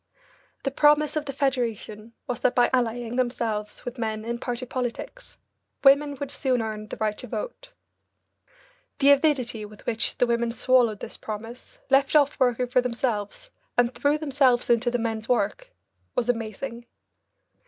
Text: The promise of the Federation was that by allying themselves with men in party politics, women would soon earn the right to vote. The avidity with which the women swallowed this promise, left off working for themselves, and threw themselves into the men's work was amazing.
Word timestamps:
The 0.63 0.71
promise 0.71 1.15
of 1.15 1.25
the 1.25 1.31
Federation 1.31 2.13
was 2.25 2.39
that 2.39 2.55
by 2.55 2.71
allying 2.73 3.17
themselves 3.17 3.85
with 3.85 3.99
men 3.99 4.25
in 4.25 4.39
party 4.39 4.65
politics, 4.65 5.37
women 5.83 6.15
would 6.15 6.31
soon 6.31 6.59
earn 6.59 6.87
the 6.87 6.97
right 6.97 7.15
to 7.19 7.27
vote. 7.27 7.73
The 8.97 9.11
avidity 9.11 9.63
with 9.63 9.85
which 9.85 10.17
the 10.17 10.25
women 10.25 10.51
swallowed 10.53 11.01
this 11.01 11.17
promise, 11.17 11.77
left 11.91 12.15
off 12.15 12.39
working 12.39 12.65
for 12.65 12.81
themselves, 12.81 13.51
and 13.77 13.93
threw 13.93 14.17
themselves 14.17 14.71
into 14.71 14.89
the 14.89 14.97
men's 14.97 15.29
work 15.29 15.69
was 16.15 16.27
amazing. 16.29 16.87